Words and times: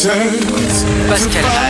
Pascal 0.00 1.69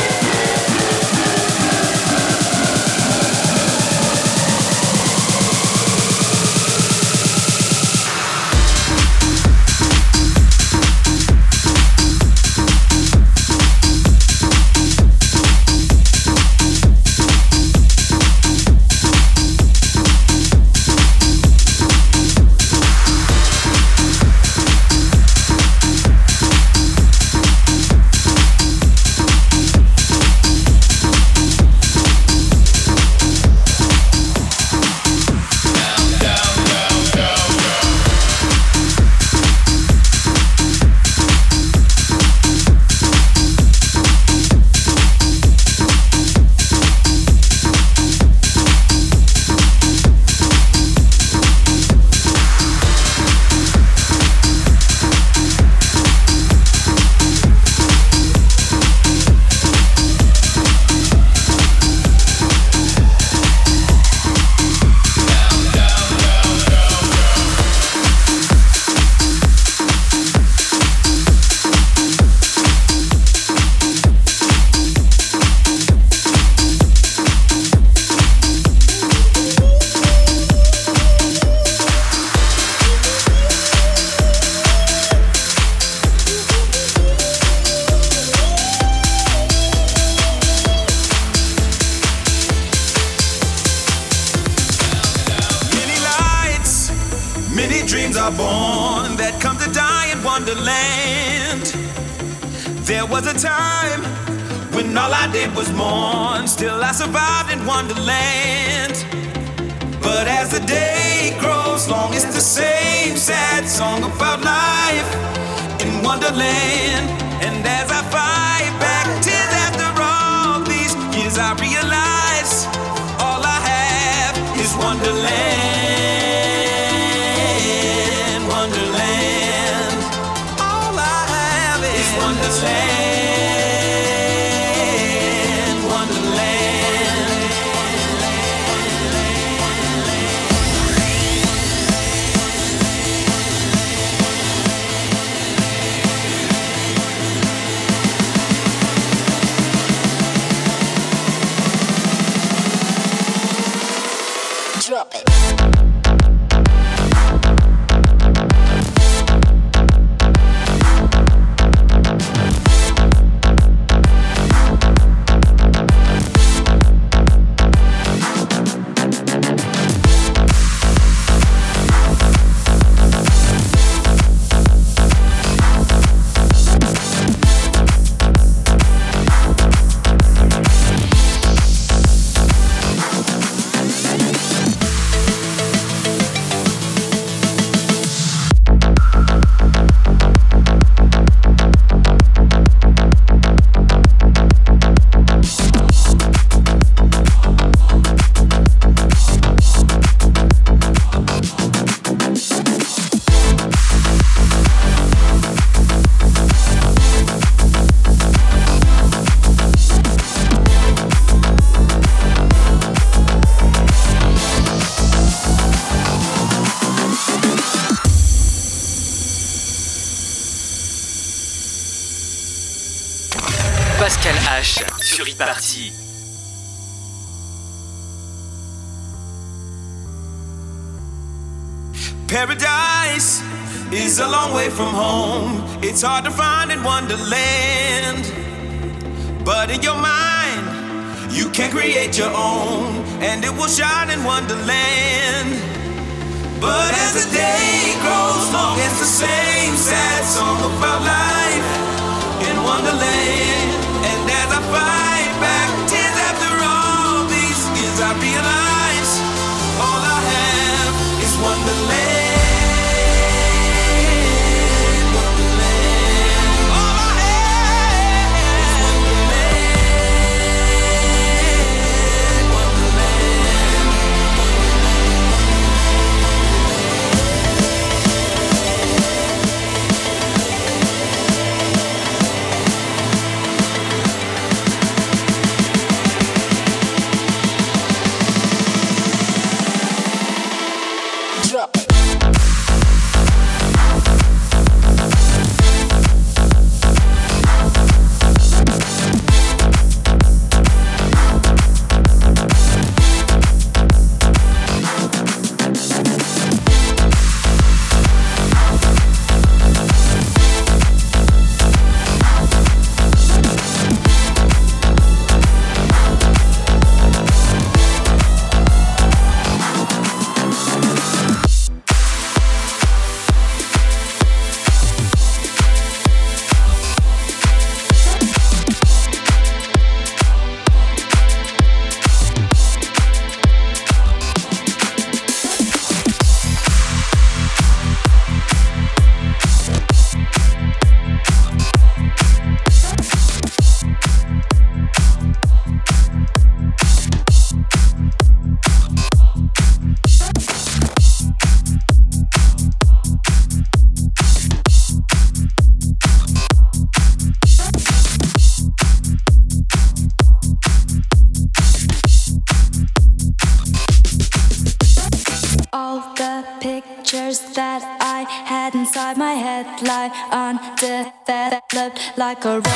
like 372.31 372.45
a 372.45 372.70